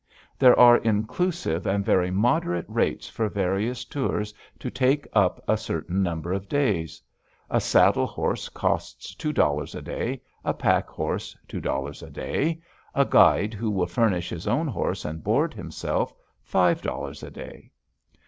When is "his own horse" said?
14.29-15.05